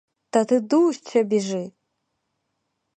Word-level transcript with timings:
Та 0.29 0.45
ти 0.45 0.59
дужче 0.59 1.23
біжи. 1.23 1.71